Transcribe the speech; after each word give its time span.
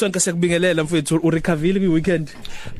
sonke 0.00 0.20
sekubingelela 0.20 0.84
mfethu 0.84 1.16
urecoverile 1.22 1.80
kwi 1.80 1.88
weekend 1.88 2.28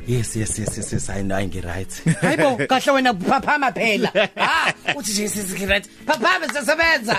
yes 0.08 0.36
yes 0.36 0.58
yes 0.58 0.76
yes, 0.78 0.93
yes. 0.93 1.10
I 1.10 1.23
know 1.23 1.40
ngi 1.40 1.60
right 1.60 2.02
hayibo 2.23 2.56
kahle 2.66 2.93
wena 2.93 3.15
phaphama 3.15 3.73
phela. 3.73 4.08
Ha 4.37 4.72
uthi 4.96 5.12
nje 5.12 5.29
sisi 5.29 5.67
right 5.67 5.87
phaphama 6.06 6.46
sisebenza 6.48 7.17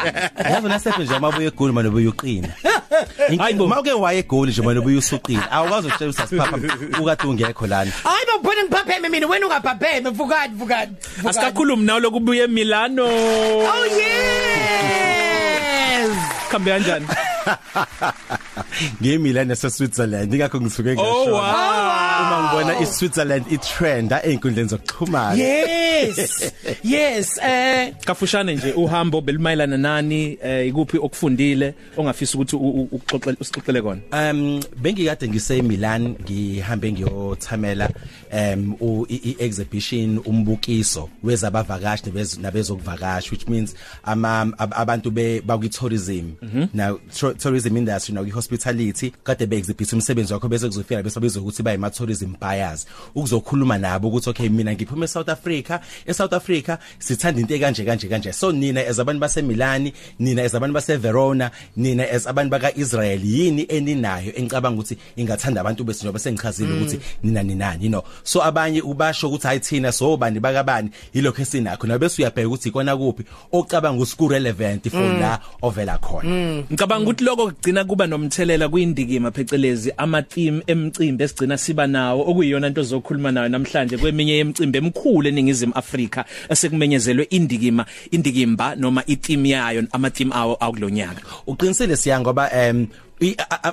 yazi 0.51 0.67
nasefe 0.67 1.03
nje 1.03 1.19
mabuye 1.19 1.47
egoli 1.47 1.73
manje 1.73 1.89
ubuye 1.89 2.07
uqina 2.07 2.47
Hayibo. 3.39 3.63
uma 3.65 3.79
uke 3.79 3.91
waye 3.91 4.19
egoli 4.19 4.51
nje 4.51 4.61
manje 4.61 4.79
ubuye 4.79 4.97
usuqina 4.97 5.51
awukwazi 5.51 5.87
ukutshela 5.87 6.09
usasiphapha 6.09 6.57
ukade 7.01 7.27
ungekho 7.27 7.67
lana. 7.67 7.91
Hayibo 8.03 8.31
ubona 8.39 8.63
ngiphapheme 8.63 9.09
mina 9.09 9.27
wena 9.27 9.45
ungaphapheme 9.45 10.09
vukani 10.09 10.55
vukani 10.55 10.91
asikakhulumi 11.29 11.83
nawe 11.85 11.99
lokubuye 11.99 12.43
eMilano. 12.43 13.05
Oh 13.05 13.85
yes! 13.85 14.91
Khambe 16.51 16.71
kanjani? 16.71 17.07
ngiyimila 19.01 19.45
nase 19.45 19.69
Switzerland 19.69 20.33
ingakho 20.33 20.61
ngisuke 20.61 20.93
ngisho 20.93 21.11
Oh, 21.11 21.31
wow. 21.31 22.10
Uma 22.39 22.43
ngibona 22.47 22.79
i 22.79 22.85
Switzerland 22.85 23.45
i 23.51 23.57
trend 23.57 24.11
einkundleni 24.23 24.69
zokuxhumana. 24.69 25.35
Yes. 25.37 26.53
Yes 26.83 27.37
eh 27.43 27.93
kafushane 28.05 28.55
nje 28.55 28.73
uhambo 28.73 29.21
belimayelana 29.21 29.77
nani 29.77 30.37
eh 30.43 30.67
ikuphi 30.67 30.97
okufundile 30.97 31.73
ongafisa 31.97 32.37
ukuthi 32.37 32.55
u- 32.55 32.59
u- 32.81 32.89
uxoxele 32.91 33.37
usixoxele 33.39 33.81
kona? 33.81 34.01
Um 34.11 34.59
bengikade 34.81 35.27
ngise 35.29 35.61
Milan 35.61 36.15
ngihambe 36.23 36.91
ngiyothamela 36.91 37.89
um 38.33 38.75
u- 38.79 39.05
i 39.09 39.15
i- 39.15 39.35
exhibition 39.39 40.19
umbukiso 40.25 41.09
wezabavakashi 41.23 42.03
nabez- 42.03 42.41
nabezokuvakasha 42.41 43.31
which 43.31 43.47
means 43.47 43.75
ama 44.03 44.41
ab- 44.57 44.73
abantu 44.75 45.11
be 45.11 45.41
bakwi 45.41 45.69
tourism 45.69 46.31
now 46.73 46.99
tro- 47.13 47.33
tourism 47.33 47.77
industry 47.77 48.15
now 48.15 48.25
hospitality 48.31 49.11
kade 49.23 49.45
be 49.45 49.57
exhibit 49.57 49.93
umsebenzi 49.93 50.33
wakho 50.33 50.47
bese 50.49 50.67
kuzofika 50.67 51.03
bese 51.03 51.19
babizwa 51.19 51.41
ukuthi 51.41 51.63
bayima 51.63 51.89
tourism 51.89 52.20
buyers 52.25 52.87
ukuzokhuluma 53.15 53.77
nabo 53.77 54.07
ukuthi 54.07 54.29
okay 54.29 54.49
mina 54.49 54.73
ngiphuma 54.73 55.05
eSouth 55.05 55.29
Africa. 55.29 55.79
eSouth 56.07 56.33
Africa 56.33 56.77
sithanda 56.99 57.41
into 57.41 57.55
ekanje 57.55 57.85
kanje 57.85 58.07
kanje. 58.09 58.33
So 58.33 58.51
nina 58.51 58.81
as 58.81 58.99
abantu 58.99 59.19
base 59.19 59.41
Milan 59.41 59.91
nina 60.19 60.41
as 60.41 60.53
abantu 60.53 60.73
base 60.73 60.97
Verona 60.97 61.51
nina 61.75 62.03
as 62.03 62.25
abantu 62.27 62.51
baka 62.51 62.77
Israel 62.77 63.21
yini 63.23 63.65
eninayo 63.69 64.33
engicabanga 64.35 64.81
ukuthi 64.81 64.97
ingathanda 65.15 65.61
abantu 65.61 65.83
bese 65.83 65.99
njengoba 65.99 66.19
sengichazile 66.19 66.73
ukuthi 66.73 66.99
nina 67.23 67.43
ninani 67.43 67.83
you 67.83 67.89
know? 67.89 68.03
So 68.23 68.41
abanye 68.43 68.81
ubasho 68.81 69.27
ukuthi 69.27 69.47
hayi 69.47 69.59
thina 69.59 69.91
so 69.91 70.17
bani 70.17 70.39
bakabani? 70.39 70.89
Yilokho 71.13 71.41
esinakho. 71.41 71.87
Nabe 71.87 72.05
usuyabheka 72.05 72.47
ukuthi 72.47 72.69
ikona 72.69 72.97
kuphi 72.97 73.23
ocabanga 73.51 74.03
ukuthi 74.03 74.17
ku 74.17 74.27
relevant 74.27 74.89
for 74.89 75.19
la 75.19 75.39
ovela 75.61 75.97
khona. 75.97 76.63
Ngicabanga 76.71 77.03
ukuthi 77.03 77.23
lokho 77.23 77.45
kugcina 77.51 77.85
kuba 77.85 78.07
nomthelela 78.07 78.69
kuyindikima 78.69 79.31
phecelezi 79.31 79.93
ama 79.97 80.21
theme 80.21 80.63
emcimbi 80.67 81.23
esigcina 81.23 81.57
siba 81.57 81.87
nawo. 81.87 82.10
Okuyiyona 82.21 82.67
into 82.67 82.83
zokhuluma 82.83 83.31
nayo 83.31 83.49
namhlanje 83.49 83.97
kweminye 83.97 84.33
yemcimbi 84.37 84.77
emkhulu 84.77 85.27
eningizimu 85.27 85.73
Afrika 85.75 86.25
esekumenyezelwe 86.49 87.23
indikima 87.29 87.85
indikimba 88.11 88.75
noma 88.75 89.03
i 89.07 89.15
theme 89.15 89.49
yayo 89.49 89.83
ama 89.91 90.09
theme 90.09 90.31
awo 90.35 90.55
akulonyaka. 90.59 91.21
Uqinisele 91.47 91.95
siya 91.97 92.19
ngoba 92.19 92.51
a- 92.51 92.73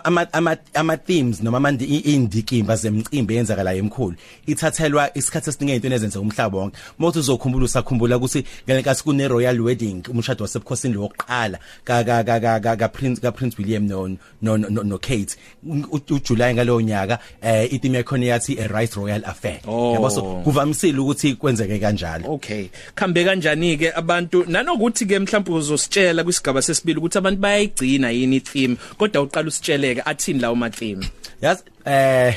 ama 0.04 0.26
ama 0.32 0.56
ama 0.74 0.96
themes 0.96 1.42
noma 1.42 1.60
manje 1.60 1.84
indikimba 1.84 2.76
zemcimbi 2.76 3.34
eyenzakala 3.34 3.74
emkhulu 3.74 4.14
ithathelwa 4.46 5.10
isikhathi 5.18 5.50
esiningi 5.50 5.74
into 5.76 5.94
ezenza 5.94 6.20
umhlaba 6.20 6.58
wonke. 6.58 6.76
Mothi 6.98 7.18
uzokhumbula 7.18 7.64
usakhumbula 7.64 8.16
ukuthi 8.16 8.44
ngelenkathi 8.68 9.02
kune 9.04 9.28
royal 9.28 9.60
wedding 9.60 10.02
umshado 10.08 10.42
wasebukhosini 10.44 10.94
lokuqala 10.94 11.58
ka 11.84 12.04
ka 12.04 12.22
ka 12.24 12.40
ka- 12.40 12.60
ka 12.60 12.76
ka 12.76 12.88
prince 12.88 13.20
ka 13.20 13.32
prince 13.32 13.56
william 13.58 13.86
no 13.86 14.08
no 14.42 14.56
no, 14.56 14.82
no 14.82 14.98
Kate. 14.98 15.36
U- 15.66 16.00
uJuly 16.10 16.54
ngalowo 16.54 16.80
nyaka 16.80 17.18
eh 17.42 17.72
itheme 17.72 17.98
yakhona 17.98 18.24
yathi 18.26 18.58
a 18.60 18.68
right 18.68 18.94
royal 18.96 19.22
affair. 19.24 19.60
Oh. 19.66 19.94
yabo 19.94 20.10
so 20.10 20.22
kuvamisile 20.44 20.98
ukuthi 20.98 21.34
kwenzeke 21.34 21.78
kanjalo. 21.78 22.30
Okay. 22.34 22.68
Khambe 22.94 23.24
kanjani 23.24 23.76
ke 23.78 23.92
abantu? 23.96 24.44
Nanokuthi 24.48 25.06
ke 25.06 25.18
mhlawumbe 25.18 25.52
uzositshela 25.52 26.24
kwisigaba 26.24 26.62
sesibili 26.62 26.98
ukuthi 26.98 27.18
abantu 27.18 27.40
bayayigcina 27.40 28.10
yini 28.10 28.36
i 28.36 28.40
theme 28.40 28.76
kodwa 28.98 29.26
uqala 29.38 29.48
usitsheleke 29.48 30.02
athini 30.04 30.40
lawo 30.40 30.54
ma 30.54 30.70
theme 30.70 31.06
yazi 31.42 31.62
eh 31.84 32.34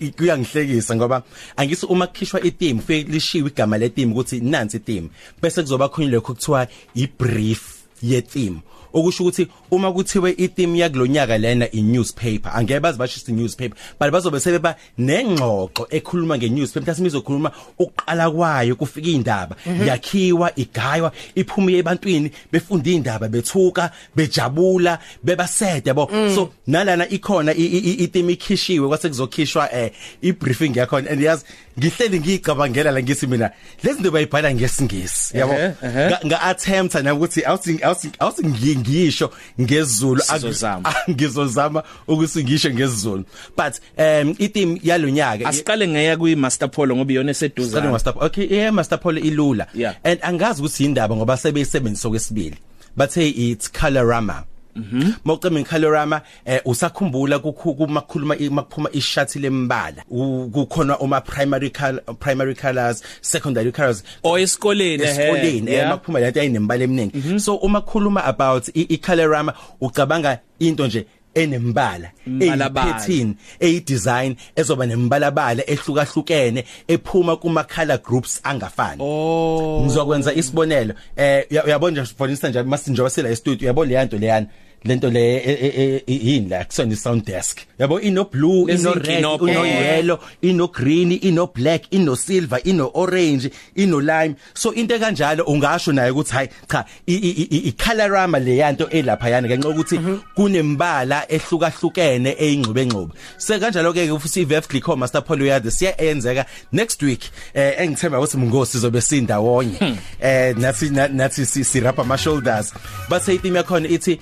kuyangihlekisa 0.16 0.96
ngoba 0.96 1.22
angisi 1.56 1.86
uma 1.86 2.06
kukhishwa 2.06 2.40
i-theme 2.40 2.80
fike 2.80 3.10
lishiwe 3.10 3.48
igama 3.48 3.78
le-theme 3.78 4.12
ukuthi 4.12 4.40
nansi 4.40 4.76
i-theme 4.76 5.08
bese 5.42 5.62
kuzoba 5.62 5.88
khona 5.88 6.10
lokho 6.10 6.34
kuthiwa 6.34 6.66
i-brief 6.94 7.62
ye-theme 8.02 8.60
okusho 8.94 9.24
ukuthi 9.24 9.48
uma 9.70 9.92
kuthiwe 9.92 10.34
i-theme 10.38 10.78
yakulonyaka 10.78 11.38
lena 11.38 11.70
i-newspaper 11.72 12.52
angeke 12.54 12.80
bazi 12.80 12.98
basho 12.98 13.20
ukuthi 13.20 13.32
newspaper 13.32 13.76
but 14.00 14.10
bazobe 14.10 14.40
sebeba 14.40 14.76
nengxoxo 14.98 15.86
ekhuluma 15.90 16.38
nge-newspaper 16.38 16.82
mhlawumbe 16.82 17.08
izokhuluma 17.08 17.50
ukuqala 17.78 18.30
kwayo 18.30 18.76
kufika 18.76 19.08
indaba 19.08 19.56
yakhiwa 19.86 20.52
igaywa 20.56 21.12
iphume 21.34 21.78
ebantwini 21.78 22.30
befunda 22.52 22.90
indaba 22.90 23.28
bethuka 23.28 23.90
bejabula 24.16 24.98
bebasede 25.22 25.88
yabo 25.90 26.10
so 26.34 26.52
nalana 26.66 27.08
ikhona 27.08 27.54
i-theme 27.54 28.32
ikhishiwe 28.32 28.88
kwase 28.88 29.08
kuzokhishwa 29.08 29.74
eh 29.74 29.90
i-briefing 30.22 30.76
yakhona 30.76 31.10
and 31.10 31.22
yazi 31.22 31.44
ngihleli 31.78 32.20
ngicabangela 32.20 32.90
la 32.90 33.02
ngithi 33.02 33.26
mina 33.26 33.50
lezi 33.82 33.96
zinto 33.96 34.10
bayibhala 34.10 34.54
ngesingisi 34.54 35.38
yabo? 35.38 35.52
Ehhe, 35.52 35.72
ehhe. 35.82 36.06
Nga- 36.08 36.20
nga 36.26 36.42
attempt 36.42 36.94
na 36.94 37.14
ukuthi 37.14 37.44
awuthi 37.44 37.78
awuthi 37.82 38.10
awuthi 38.18 38.42
ngi- 38.42 38.78
ngisho 38.78 39.30
ngezulu 39.60 40.20
Sizozama. 40.22 40.94
ngizozama. 41.10 41.82
Ukuthi 42.08 42.44
ngisho 42.44 42.70
ngezulu 42.70 43.24
but 43.56 43.74
um 43.98 44.34
i-theme 44.38 44.80
yalonyaka 44.82 45.48
asiqale 45.48 45.88
ngeya 45.88 46.16
kwi 46.16 46.36
Master 46.36 46.70
Polo 46.70 46.96
ngoba 46.96 47.12
iyona 47.12 47.30
eseduze 47.30 47.68
Sicela 47.70 47.90
Master 47.92 48.14
okay 48.20 48.46
yeah 48.50 48.72
Master 48.72 49.00
Paul 49.00 49.18
ilula. 49.18 49.66
Yeah. 49.74 49.94
and 50.04 50.18
angazi 50.22 50.60
ukuthi 50.62 50.84
indaba 50.84 51.16
ngoba 51.16 51.36
sebeyisebenzisa 51.36 52.08
kwesibili 52.08 52.56
bathe 52.96 53.28
it's 53.28 53.68
colorama 53.72 54.42
Mhm. 54.76 55.12
Mawucema 55.24 55.60
icolorama 55.60 56.20
eh 56.46 56.60
usakhumbula 56.64 57.36
kukhu- 57.38 57.74
kumakhuluma 57.74 58.36
makuphuma 58.50 58.90
ishati 58.92 59.38
lembala 59.38 60.02
U- 60.10 60.48
kukhona 60.52 60.98
uma 60.98 61.20
primary 61.20 61.70
color 61.70 62.00
primary 62.18 62.54
colors 62.54 63.02
secondary 63.20 63.72
colors? 63.72 64.02
O 64.22 64.38
esikoleni 64.38 65.02
esikoleni 65.02 65.72
eh 65.72 65.88
makuphuma 65.88 66.20
lento 66.20 66.40
ayinembala 66.40 66.84
eminingi. 66.84 67.40
So 67.40 67.54
uma 67.56 67.80
khuluma 67.80 68.24
about 68.24 68.68
i- 68.74 68.86
i-colorama 68.94 69.54
ucabanga 69.80 70.38
into 70.58 70.86
nje 70.86 71.06
enembala 71.34 72.08
Imbalabala. 72.26 72.86
eyi-pattern 72.90 73.34
eyi-design 73.60 74.36
ezoba 74.56 74.86
nembalabala 74.86 75.62
ehlukahlukene 75.70 76.64
ephuma 76.88 77.36
kuma 77.36 77.64
color 77.64 77.98
groups 78.02 78.40
angafani. 78.44 79.02
Oh. 79.02 79.80
Ngizokwenza 79.84 80.32
isibonelo 80.34 80.94
eh 81.16 81.44
uya- 81.50 81.64
uyabona 81.64 82.02
nje 82.02 82.14
for 82.18 82.30
instance 82.30 82.50
nje 82.58 82.62
masinjoba 82.68 83.10
sila 83.10 83.28
e-studio 83.30 83.66
uyabona 83.66 83.88
le 83.88 83.94
yanto 83.94 84.18
leyana? 84.18 84.46
Lento 84.84 85.10
le 85.10 85.36
e- 85.36 85.58
e- 85.66 86.02
e- 86.06 86.20
yini 86.26 86.48
la 86.48 86.64
kusona 86.64 86.96
sound 86.96 87.24
desk. 87.24 87.60
Yabo 87.78 88.00
ino 88.00 88.24
blue 88.24 88.66
ino 88.80 88.92
red 88.94 89.20
ino 89.50 89.64
yellow 89.64 90.18
ino 90.42 90.66
green 90.68 91.12
ino 91.22 91.46
black 91.46 91.82
ino 91.92 92.14
silver 92.14 92.60
ino 92.64 92.90
orange 92.94 93.50
ino 93.76 93.98
lime. 94.00 94.36
So 94.54 94.70
into 94.72 94.98
kanjalo 94.98 95.44
ungasho 95.46 95.92
naye 95.92 96.10
ukuthi 96.10 96.32
hayi 96.32 96.48
cha 96.70 96.84
i- 97.06 97.12
i 97.14 97.48
i- 97.50 97.68
i 97.68 97.72
colorama 97.72 98.38
le 98.38 98.56
yanto 98.56 98.88
elapha 98.90 99.28
yana 99.30 99.48
ngenxa 99.48 99.68
ukuthi 99.68 99.98
kunembala 100.36 101.24
ehlukahlukene 101.28 102.36
eyingxube 102.38 102.86
ngxube 102.86 103.12
se 103.38 103.58
kanjalo 103.58 103.92
ke 103.92 104.06
futhi 104.20 104.40
iVF 104.42 104.68
Glycom 104.68 104.98
Master 104.98 105.22
Paul 105.24 105.42
uyade 105.42 105.70
siyenzeka 105.70 106.44
next 106.72 107.02
week 107.02 107.22
eh 107.54 107.74
engithemba 107.80 108.18
ukuthi 108.18 108.36
mungosi 108.36 108.78
zobe 108.78 109.00
sindawonye. 109.00 109.96
Eh 110.20 110.54
nathi 110.56 110.90
na- 110.90 111.08
nathi 111.08 111.46
si- 111.46 111.64
sirapha 111.64 112.02
ama 112.02 112.18
shoulders 112.18 112.72
bathe 113.08 113.34
itheme 113.34 113.56
yakhona 113.58 113.88
ithi 113.88 114.20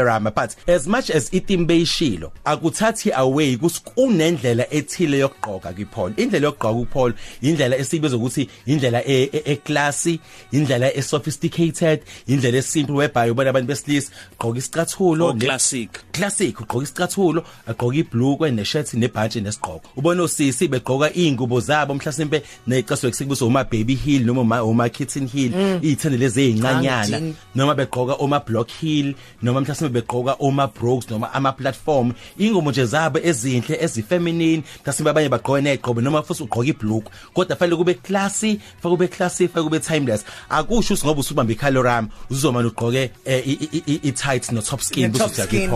icolorama 0.00 0.34
but 0.34 0.56
as 0.68 0.86
much 0.86 1.10
as 1.10 1.30
itheme 1.30 1.66
beyishilo 1.66 2.32
akuthathi 2.44 3.12
away 3.12 3.56
kunendlela 3.56 4.66
ethile 4.70 5.18
yokugqoka 5.18 5.72
kuPaul 5.72 6.12
indlela 6.16 6.46
yokugqoka 6.46 6.74
kuPaul 6.74 7.14
indlela 7.42 7.76
esibiza 7.76 8.16
ukuthi 8.16 8.48
indlela 8.66 9.02
e 9.06 9.30
e- 9.32 9.58
e 9.66 10.20
indlela 10.52 10.94
e 10.94 11.02
sophisticated 11.02 12.00
indlela 12.26 12.58
esimple 12.58 12.94
whereby 12.94 13.30
ubona 13.30 13.50
abantu 13.50 13.68
besilisa 13.68 14.12
gqoka 14.38 14.58
isicathulo 14.58 15.34
classic. 15.38 15.90
classic 16.12 16.60
ugqoka 16.60 16.84
isicathulo 16.84 17.44
agqoka 17.66 17.96
ibhlukwe 17.96 18.50
neshirt 18.50 18.94
nebhantshi 18.94 19.40
nesigqoko 19.40 19.88
ubona 19.96 20.22
osisi 20.22 20.68
begqoka 20.68 21.14
ingubo 21.14 21.60
zabo 21.60 21.94
mhlasimpe 21.94 22.42
necaso 22.66 23.08
ekusibuso 23.08 23.46
uma 23.46 23.64
baby 23.64 23.94
heel 23.94 24.24
noma 24.24 24.62
uma, 24.62 24.88
kitten 24.88 25.28
heel 25.28 25.52
iyithende 25.82 26.16
lezi 26.16 26.40
ezincanyana 26.42 27.16
Angidini. 27.16 27.34
noma 27.54 27.74
begqoka 27.74 28.14
oma 28.18 28.40
block 28.40 28.70
heel 28.70 29.14
noma 29.42 29.60
mhlasimpe 29.60 29.89
begqoka 29.90 30.36
oma 30.38 30.66
brogues 30.66 31.10
noma 31.10 31.30
ama 31.34 31.52
platform 31.52 32.12
ingoma 32.38 32.70
nje 32.70 32.84
zabo 32.86 33.18
ezinhle 33.18 33.76
ezifeminine 33.80 34.62
mhlawumbe 34.84 35.10
abanye 35.10 35.28
bagqoka 35.28 35.60
neqobo 35.60 36.00
noma 36.00 36.22
futhi 36.22 36.42
ugqoka 36.42 36.66
ibhlukwe 36.66 37.12
kodwa 37.34 37.56
fanele 37.56 37.76
kube 37.76 37.94
classy 37.94 38.60
fanele 38.82 38.96
kube 38.96 39.08
classy 39.08 39.48
fanele 39.48 39.64
kube 39.68 39.80
timeless. 39.80 40.24
Akusho 40.50 40.94
ukuthi 40.94 41.06
ngoba 41.06 41.20
usubamba 41.20 41.52
icolorama 41.52 42.08
uzomana 42.30 42.68
ugqoke 42.68 43.10
eh, 43.24 43.42
i- 43.48 43.68
i- 43.76 43.82
i- 43.86 44.00
i 44.08 44.12
tights 44.12 44.52
no 44.52 44.60
top 44.60 44.80
skin 44.80 45.12
top 45.12 45.32
skin 45.34 45.70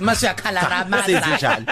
masiyakhala 0.00 0.86
Senzenjalo. 1.06 1.64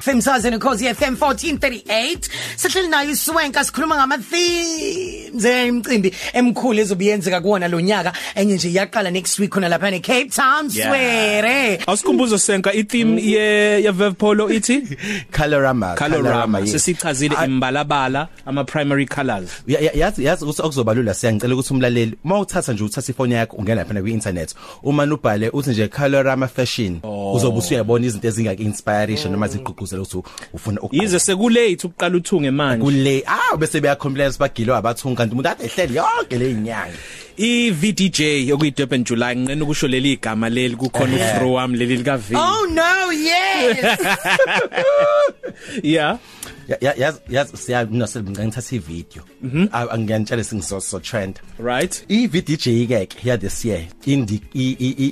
femsazeni 0.00 0.58
cause 0.58 0.94
FM 0.94 1.14
1438 1.16 2.28
sihleli 2.56 2.88
nayo 2.88 3.10
iswenka 3.10 3.64
sikhuluma 3.64 3.96
ngama 3.96 4.18
themes 4.18 5.23
emcimbi 5.38 6.12
emkhulu 6.32 6.80
ezobiyenzeka 6.80 7.40
kuona 7.40 7.68
lo 7.68 7.80
nyaka. 7.80 8.12
Enye 8.34 8.54
nje 8.54 8.68
iyaqala 8.70 9.10
next 9.10 9.38
week 9.38 9.50
khona 9.50 9.68
lapha 9.68 9.90
ne 9.90 10.00
Cape 10.00 10.30
Town 10.30 10.70
swere 10.70 11.78
Awusikhumbuzo 11.86 12.38
senka 12.38 12.72
i 12.72 12.82
theme 12.84 13.18
ye 13.20 13.82
ye 13.82 13.90
Verve 13.90 14.14
Polo 14.16 14.48
ithi? 14.50 14.82
Colorama 15.32 15.94
colorama 15.96 16.60
yes. 16.60 16.72
sesichazile 16.72 17.34
Ah, 17.36 17.46
imbalabala 17.46 18.28
ama 18.46 18.64
primary 18.64 19.06
colors. 19.06 19.50
Ya- 19.66 19.80
ya- 19.80 19.92
yazi 19.94 20.24
yazi 20.24 20.44
ukuthi 20.44 20.62
okuzobalula 20.62 21.14
siyangicela 21.14 21.54
ukuthi 21.54 21.72
umlaleli 21.74 22.14
uma 22.24 22.38
uthatha 22.40 22.72
nje 22.72 22.84
uthatha 22.84 23.12
ifoni 23.12 23.34
yakho 23.34 23.56
ungena 23.56 23.74
lapha 23.84 24.00
ku 24.00 24.08
internet 24.08 24.54
uma 24.82 25.04
ubhale 25.04 25.50
uthi 25.52 25.70
nje 25.70 25.88
colorama 25.88 26.48
fashion 26.48 27.00
uzobe 27.34 27.58
usuyabona 27.58 28.06
izinto 28.06 28.28
ezingaka 28.28 28.62
inspiration 28.62 29.32
noma 29.32 29.48
zigqugquzela 29.48 30.02
ukuthi 30.02 30.22
ufuna 30.52 30.80
ukugqoka. 30.80 31.02
yize 31.02 31.18
sekulate 31.20 31.86
ukuqala 31.86 32.16
uthunge 32.16 32.50
manje. 32.50 32.84
Kule 32.84 33.24
ah 33.26 33.56
bese 33.56 33.80
beyacomplex 33.80 34.38
bagilwa 34.38 34.78
abathunga 34.78 35.23
kanti 35.24 35.32
umuntu 35.34 35.48
ade 35.48 35.64
ehleli 35.64 35.96
yonke 35.96 36.38
le 36.38 36.50
inyanga 36.50 36.98
i 37.36 37.70
VDJ 37.70 38.52
okuyi 38.54 38.70
Durban 38.70 39.04
July 39.04 39.34
nginqena 39.36 39.64
ukusho 39.64 39.88
leli 39.88 40.12
igama 40.12 40.48
leli 40.48 40.76
kukhona 40.76 41.16
ufro 41.16 41.52
wami 41.52 41.78
leli 41.78 41.96
lika 41.96 42.16
V. 42.16 42.36
Oh 42.36 42.66
no 42.70 43.10
yes. 43.10 43.98
Yeah. 45.82 46.18
Ya- 46.68 46.78
ya- 46.80 46.94
yazi 46.96 47.18
yazi 47.30 47.56
siya 47.56 47.86
nginasebenza 47.86 48.44
ngithatha 48.46 48.76
ivideo 48.76 49.22
angiyanitshela 49.72 50.44
singiso 50.44 50.80
so 50.80 50.98
trend 51.00 51.40
right. 51.58 52.04
I 52.08 52.26
VDJ 52.26 52.86
ke 53.08 53.28
ya 53.28 53.36
this 53.36 53.64
year 53.64 53.82
indi 54.06 54.40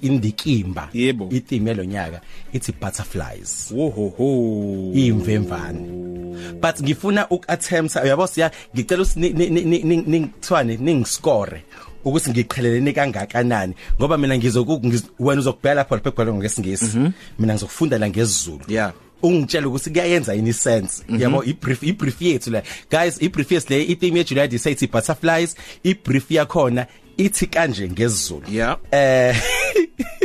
indikimba. 0.02 0.88
Yebo. 0.92 1.28
i 1.32 1.40
theme 1.40 1.70
yalonyaka 1.70 2.20
ithi 2.52 2.72
butterflies. 2.72 3.70
Wo 3.74 3.90
ho 3.90 4.08
ho 4.16 4.92
imvemvane 4.94 6.11
but 6.60 6.80
ngifuna 6.82 7.28
ukattempt 7.30 7.96
uyabo 7.96 8.26
siya? 8.26 8.50
Ngicela 8.74 9.02
ukuthi 9.02 9.20
ni- 9.20 9.32
ni- 9.32 9.50
ni- 9.64 9.82
ni- 9.82 10.02
ningithwane 10.06 10.76
ningiscore 10.76 11.62
ukuthi 12.04 12.30
ngiqhelelene 12.30 12.92
kangakanani. 12.92 13.74
Ngoba 13.98 14.18
mina 14.18 14.38
ngizoku 14.38 14.72
ngiz- 14.72 15.08
wena 15.18 15.40
uzokubhela 15.40 15.74
lapha 15.74 15.94
lapha 15.94 16.10
ebhalwe 16.10 16.34
ngesingisi 16.34 16.98
mina 17.38 17.54
ngizokufunda 17.54 17.98
la 17.98 18.08
ngesizulu. 18.08 18.64
Yeah. 18.68 18.92
ungitshela 19.22 19.68
ukuthi 19.68 19.90
kuyayenza 19.90 20.34
ini 20.34 20.52
sense 20.52 21.04
yabo 21.18 21.44
i 21.44 21.52
brief 21.52 21.82
i 21.82 21.92
brief 21.92 22.22
yethu 22.22 22.50
la 22.50 22.62
guys 22.90 23.22
i 23.22 23.28
brief 23.28 23.52
yethu 23.52 23.72
le 23.72 23.82
i 23.82 23.94
theme 23.96 24.18
ye 24.18 24.24
July 24.24 24.58
say 24.58 24.72
ithi 24.72 24.86
butterflies. 24.86 25.54
I 25.84 25.94
brief 25.94 26.30
yakhona 26.30 26.86
ithi 27.16 27.46
kanje 27.46 27.88
ngesizulu. 27.88 28.42
Yeah. 28.50 28.76
eh 28.90 29.36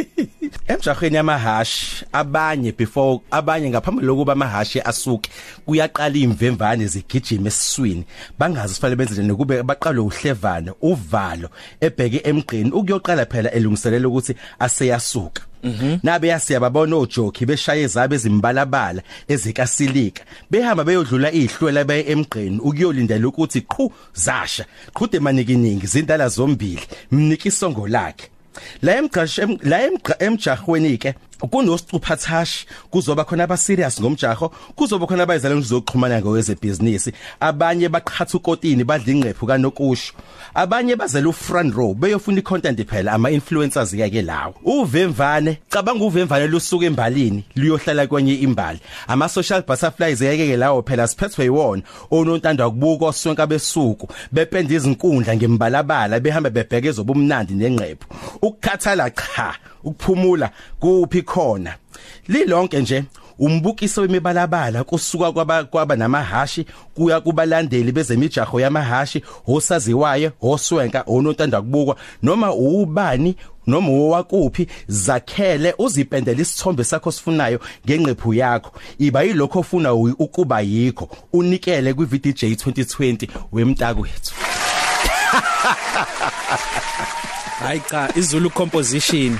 emjahweni 0.67 1.15
yamahashi 1.15 2.05
abanye 2.13 2.71
before 2.71 3.19
abanye 3.31 3.69
ngaphambi 3.69 4.05
lokuba 4.05 4.33
amahashi 4.33 4.81
asuke 4.81 5.29
kuyaqala 5.65 6.17
imvemvane 6.17 6.87
zigijima 6.87 7.47
esiswini. 7.47 8.05
Bangazi 8.39 8.73
sifanele 8.73 8.95
benze 8.95 9.13
njani 9.13 9.35
kube 9.35 9.63
baqalwe 9.63 10.03
uhlevana 10.03 10.73
uvalo 10.81 11.49
ebheke 11.81 12.21
emgqeni. 12.29 12.71
Ukuyoqala 12.71 13.25
phela 13.25 13.51
elungiselela 13.51 14.07
ukuthi 14.07 14.35
aseyasuka. 14.59 15.41
Nabe 16.03 16.27
yasiyababona 16.27 16.95
ojoki 16.95 17.45
beshaya 17.45 17.81
ezabe 17.81 18.15
ezimbalabala 18.15 19.01
ezikasilika. 19.27 20.23
Behamba 20.51 20.83
beyodlula 20.83 21.31
ihlwela 21.31 21.83
baye 21.83 22.03
emgqeni 22.11 22.59
ukuyolindela 22.59 23.27
ukuthi 23.27 23.61
qhu 23.61 23.91
zasha 24.13 24.65
qhude 24.93 25.19
manikiningi 25.19 25.87
zindala 25.87 26.27
zombili 26.29 26.85
mniki 27.11 27.47
isongo 27.47 27.87
lakhe. 27.87 28.29
La 28.81 28.97
emgqashe 29.01 29.43
la 29.63 29.81
emgqa 29.87 30.13
emjahweni 30.19 30.97
ke 30.97 31.13
kunosicuphathashi 31.39 32.67
kuzoba 32.89 33.23
khona 33.23 33.43
aba 33.43 33.57
serious 33.57 34.01
ngomjaho 34.01 34.51
kuzoba 34.75 35.07
khona 35.07 35.23
abayizalwane 35.23 35.65
zokuxhumana 35.65 36.21
ngowezebhizinisi 36.21 37.13
abanye 37.39 37.89
baqhatha 37.89 38.37
ukotini 38.37 38.83
badla 38.83 39.13
ingqephu 39.13 39.45
kanokusho. 39.47 40.13
Abanye 40.53 40.95
bazela 40.95 41.29
ufront 41.29 41.75
row 41.75 41.93
beyofuna 41.93 42.39
icontent 42.39 42.79
phela 42.85 43.13
ama 43.13 43.31
influencers 43.31 43.93
yake 43.93 44.21
lawo. 44.21 44.55
Uvemvane 44.63 45.57
cabanga 45.69 46.05
uvemvane 46.05 46.47
lusuka 46.47 46.85
embalini 46.85 47.43
luyohlala 47.55 48.07
kwenye 48.07 48.33
imbali. 48.35 48.79
Ama 49.07 49.29
social 49.29 49.63
butterflies 49.67 50.21
yake 50.21 50.57
lawo 50.57 50.81
phela 50.81 51.07
siphethwe 51.07 51.45
yiwona 51.45 51.83
onontanda 52.11 52.69
kubuka 52.69 53.05
oswenka 53.05 53.47
besuku 53.47 54.07
bependa 54.31 54.75
izinkundla 54.75 55.35
ngembalabala 55.35 56.19
behamba 56.19 56.49
bebheke 56.49 56.91
zobumnandi 56.91 57.53
nengqephu 57.53 58.07
ukukhathala 58.41 59.09
cha 59.09 59.55
ukuphumula 59.83 60.49
kuphi 60.79 61.21
khona. 61.21 61.75
Lilonke 62.27 62.79
nje 62.81 63.03
umbukiso 63.39 64.01
wemibalabala 64.01 64.83
kusuka 64.83 65.31
kwaba 65.31 65.63
kwaba 65.63 65.95
namahashi 65.95 66.65
kuya 66.95 67.21
kubalandeli 67.21 67.91
bezemijaho 67.91 68.59
yamahashi 68.59 69.23
osaziwaye 69.47 70.31
oswenka 70.41 71.03
onontanda 71.07 71.61
kubukwa 71.61 71.95
noma 72.23 72.53
ubani 72.53 73.35
noma 73.67 73.89
owakuphi 73.89 74.67
zakhele 74.87 75.73
uzipendela 75.77 76.41
isithombe 76.41 76.83
sakho 76.83 77.11
sifunayo 77.11 77.59
ngenqephu 77.87 78.33
yakho. 78.33 78.71
Iba 78.99 79.23
yilokho 79.23 79.59
ofuna 79.59 79.93
u- 79.93 80.15
ukuba 80.19 80.61
yikho. 80.61 81.09
Unikele 81.33 81.93
kwi 81.93 82.05
VDJ 82.05 82.43
2020 82.43 83.27
wemtako 83.51 84.01
wethu. 84.01 84.33
Hayi 87.59 87.81
cha 87.89 88.09
izulu 88.15 88.49
composition. 88.49 89.37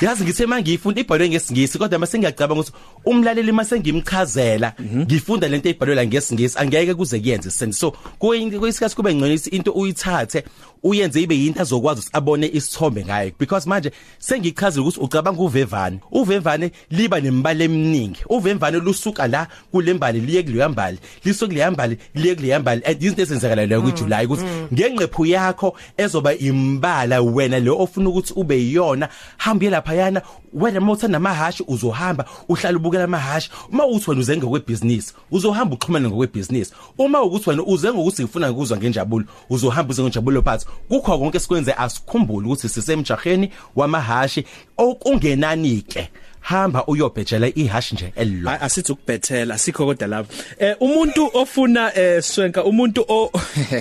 Yazi 0.00 0.24
ngithe 0.24 0.46
mangiyifunda 0.46 1.00
ibhalwe 1.00 1.28
ngesingisi 1.28 1.78
kodwa 1.78 1.98
mase 1.98 2.18
ngiyacabanga 2.18 2.60
ukuthi 2.60 2.72
umlaleli 3.04 3.52
mase 3.52 3.80
ngimchazela 3.80 4.72
ngifunda 4.80 5.48
lento 5.48 5.68
ebhalwe 5.68 5.94
la 5.94 6.06
ngesingisi 6.06 6.58
angeke 6.58 6.94
kuze 6.94 7.20
kuyenze 7.20 7.50
sense. 7.50 7.78
So 7.78 7.90
kuyisikhathi 8.18 8.96
kube 8.96 9.14
ngcono 9.14 9.34
ukuthi 9.34 9.50
into 9.50 9.72
uyithathe 9.72 10.44
uyenze 10.82 11.22
ibe 11.22 11.34
yinto 11.34 11.62
azokwazi 11.62 12.00
ukuthi 12.00 12.10
abone 12.12 12.46
isithombe 12.52 13.04
ngayo. 13.04 13.32
Because 13.38 13.68
manje 13.68 13.90
sengichazile 14.18 14.82
ukuthi 14.82 15.00
ucabanga 15.00 15.42
uvevane. 15.42 16.00
Uvevane 16.12 16.70
liba 16.90 17.20
nembali 17.20 17.64
eminingi. 17.64 18.20
Uvevane 18.28 18.78
lusuka 18.78 19.26
la 19.26 19.46
kulembali 19.72 20.20
liye 20.20 20.42
kuleya 20.42 20.68
mbali 20.68 20.98
lisuka 21.24 21.46
kuleya 21.46 21.70
mbali 21.70 21.98
liye 22.14 22.34
kuleya 22.34 22.60
mbali 22.60 22.82
and 22.84 23.02
izinto 23.02 23.22
ezenzakala 23.22 23.66
la 23.66 23.80
ku 23.80 23.90
July 23.90 24.26
ukuthi 24.26 24.44
ngenqephu 24.72 25.26
yakho 25.26 25.76
ezoba 25.96 26.34
imbala 26.34 27.22
wena 27.22 27.58
lo 27.58 27.78
ofuna 27.78 28.08
ukuthi 28.08 28.32
ube 28.36 28.56
yiyona 28.58 29.08
hambe 29.36 29.70
lapha 29.70 29.87
yana 29.94 30.22
wena 30.52 30.80
mawuthanda 30.80 31.16
amahashi 31.16 31.64
uzohamba 31.68 32.24
uhlala 32.48 32.76
ubukela 32.76 33.04
amahashi. 33.04 33.50
Uma 33.72 33.86
uthi 33.86 34.10
wena 34.10 34.20
uze 34.20 34.36
ngokwebusiness 34.36 35.14
uzohamba 35.30 35.74
uxhumana 35.74 36.08
ngokwebusiness. 36.08 36.72
Uma 36.98 37.22
ukuthi 37.22 37.50
wena 37.50 37.62
uze 37.62 37.92
ngokuthi 37.92 38.22
ngifuna 38.22 38.50
ukuzwa 38.50 38.78
ngenjabulo 38.78 39.24
uzohamba 39.50 39.90
uze 39.90 40.02
ngenjabulo 40.02 40.42
phansi 40.42 40.66
kukho 40.88 41.18
konke 41.18 41.40
sikwenze 41.40 41.72
asikhumbule 41.72 42.46
ukuthi 42.46 42.68
sisemjaheni 42.68 43.50
wamahashi 43.76 44.44
okungenani 44.76 45.82
ke 45.82 46.10
hamba 46.40 46.86
uyobhejela 46.86 47.46
ihashi 47.54 47.94
nje 47.94 48.12
elilo 48.16 48.48
Hayi, 48.48 48.62
asithi 48.62 48.92
ukubhethela 48.92 49.54
asikho 49.54 49.86
kodwa 49.86 50.08
lapho. 50.08 50.32
Eh 50.58 50.76
umuntu 50.80 51.30
ofuna 51.34 51.98
eh 51.98 52.22
swenka 52.22 52.64
umuntu 52.64 53.04
o 53.08 53.30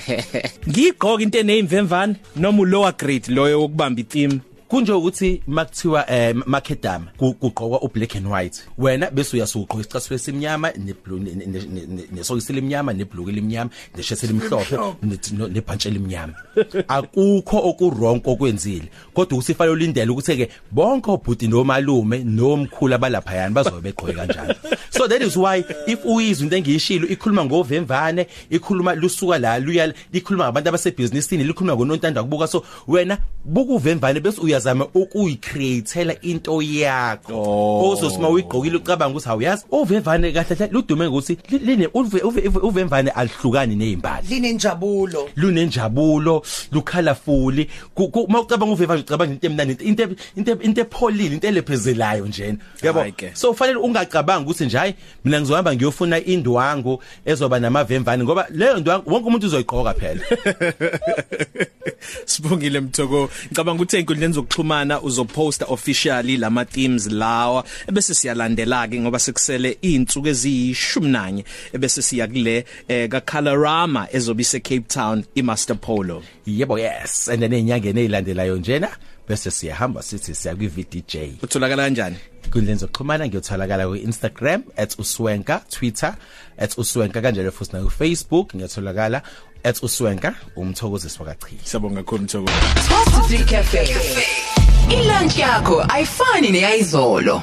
ngigqoka 0.70 1.24
into 1.24 1.40
eneyimvemvane 1.40 2.16
noma 2.36 2.64
lower 2.66 2.94
grade 2.98 3.32
loyo 3.32 3.62
wokubamba 3.62 4.02
itheme 4.02 4.40
kunje 4.68 4.92
ukuthi 4.92 5.42
makuthiwa 5.48 6.12
eh 6.12 6.36
macadam 6.46 7.06
kuqhokwa 7.18 7.82
ublack 7.82 8.16
and 8.16 8.28
white. 8.28 8.64
Wena 8.78 9.12
bese 9.12 9.38
uyasuqhoka 9.38 9.80
isicathulo 9.80 10.16
esimnyama 10.16 10.72
neblue 10.72 11.20
nesokisi 12.12 12.54
lemnyama 12.54 12.94
nebhlue 12.94 13.32
lemnyama 13.32 13.70
neshirt 13.96 14.24
elimhlophe 14.24 14.78
ne- 15.04 15.48
nebhantshi 15.48 15.88
elimnyama. 15.88 16.34
Akukho 16.88 17.58
okuronke 17.58 18.30
okwenzile 18.30 18.90
kodwa 19.14 19.38
usifalo 19.38 19.76
lindele 19.76 20.12
ukuthi 20.12 20.38
ke 20.38 20.50
bonke 20.72 21.12
obhuti 21.12 21.48
nomalume 21.48 22.24
nomkhulu 22.24 22.96
abalapha 22.96 23.36
yani 23.36 23.54
bazobe 23.54 23.82
beqhoke 23.82 24.14
kanjalo 24.14 24.56
so 24.90 25.08
that 25.08 25.22
is 25.22 25.38
why 25.38 25.64
if 25.88 26.06
uyizwa 26.06 26.44
into 26.44 26.56
engiyishilo 26.56 27.08
ikhuluma 27.08 27.46
ngovemvane 27.46 28.28
ikhuluma 28.50 28.96
lusuka 28.96 29.38
la 29.38 29.60
luya 29.60 29.94
ikhuluma 30.14 30.46
ngabantu 30.46 30.70
abasebhizinisini 30.70 31.44
likhuluma 31.44 31.76
ngonontanda 31.76 32.24
kubuka. 32.24 32.48
So 32.48 32.64
wena 32.88 33.18
buku 33.46 33.76
uvemvane 33.76 34.20
bese 34.20 34.42
uyazama 34.58 34.86
ukuyicreatela 34.94 36.16
into 36.22 36.62
yakho. 36.62 37.34
Oh. 37.34 37.92
ozosima 37.92 38.30
uyigqokile 38.30 38.78
ucabanga 38.78 39.12
ukuthi 39.18 39.30
awuyazi 39.30 39.64
uvemvane 39.72 40.32
kahle 40.32 40.56
kahle 40.56 40.72
ludume 40.72 41.10
ngokuthi 41.10 41.38
li- 41.50 41.60
line 41.60 41.88
uve- 41.94 42.22
uve- 42.22 42.48
uve- 42.48 42.60
uvemvane 42.68 43.12
alihlukani 43.12 43.76
nezimbali 43.76 44.28
linenjabulo. 44.30 45.30
Lunenjabulo 45.36 46.44
lucolorful 46.72 47.66
mawucabanga 48.28 48.74
uvevanje 48.74 49.04
ucabanga 49.04 49.34
into 49.34 49.48
emnandi 49.48 49.84
into 49.84 50.04
into 50.36 50.52
into 50.62 50.82
epholile 50.82 51.34
into 51.34 51.48
elephezelayo 51.48 52.28
njena. 52.28 52.58
Yabo? 52.84 53.00
Hayi 53.00 53.12
ke. 53.12 53.32
so 53.34 53.54
fanele 53.54 53.80
ungacabanga 53.80 54.46
ukuthi 54.46 54.66
nje 54.66 54.78
hayi 54.78 54.94
mina 55.26 55.42
ngizohamba 55.42 55.76
ngiyofuna 55.76 56.24
indwangu 56.26 57.04
ezoba 57.26 57.60
namavemvane 57.60 58.24
ngoba 58.24 58.48
leyo 58.50 58.78
ndwangu 58.78 59.14
wonke 59.14 59.28
umuntu 59.28 59.48
uzoyiqoka 59.48 59.94
phela. 59.94 60.22
Sibongile 62.26 62.80
Mthoko. 62.80 63.30
Ngicabanga 63.46 63.82
ukuthi 63.84 63.98
enkundleni 63.98 64.34
zokuxhumana 64.48 65.02
uzoposta 65.02 65.66
officially 65.66 66.38
lama 66.38 66.66
themes 66.66 67.08
lawa 67.08 67.64
ebese 67.88 68.14
siyalandela 68.14 68.88
ke 68.88 69.00
ngoba 69.00 69.20
sekusele 69.20 69.78
izinsuku 69.82 70.28
eziyishumi 70.28 71.44
ebese 71.74 72.02
siya 72.02 72.28
kule 72.28 72.66
eh, 72.88 73.10
ka 73.10 73.22
Colorama 73.22 74.08
ezobise 74.12 74.60
Cape 74.60 74.88
Town 74.88 75.24
i 75.36 75.42
Master 75.42 75.76
Polo. 75.76 76.24
yebo 76.46 76.80
yes 76.80 77.30
and 77.30 77.42
then 77.42 77.54
enyangeni 77.54 78.02
ezilandelayo 78.02 78.58
njena 78.58 78.90
bese 79.28 79.52
siyahamba 79.52 80.04
sithi 80.04 80.36
siya 80.36 80.56
kwi 80.56 80.68
VDJ 80.68 81.16
Utholakala 81.44 81.84
kanjani? 81.84 82.16
Kundleni 82.52 82.80
zokuxhumana 82.80 83.28
ngiyotholakala 83.28 83.88
ku 83.88 83.96
Instagram 83.96 84.64
@uswenka 84.98 85.62
Twitter 85.70 86.16
@uswenka 86.78 87.22
kanjalo 87.22 87.52
futhi 87.52 87.74
na 87.74 87.84
ku 87.84 87.90
Facebook 87.90 88.56
ngiyotholakala 88.56 89.22
@uswenka 89.82 90.36
umthokozisi 90.56 91.20
wakachili 91.20 91.62
Siyabonga 91.64 92.04
kakhulu 92.04 92.24
Mthoko. 92.24 92.52
Top 92.90 93.08
3 93.30 93.46
Cafe. 93.46 93.96
Ilunch 94.90 95.38
yakho 95.38 95.86
ayifani 95.90 96.50
neyizolo. 96.50 97.42